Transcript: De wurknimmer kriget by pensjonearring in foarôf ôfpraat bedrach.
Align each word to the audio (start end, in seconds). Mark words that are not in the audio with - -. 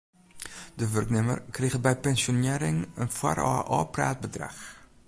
De 0.79 0.85
wurknimmer 0.93 1.39
kriget 1.55 1.81
by 1.85 1.93
pensjonearring 2.03 2.79
in 3.01 3.13
foarôf 3.17 3.59
ôfpraat 3.79 4.17
bedrach. 4.23 4.61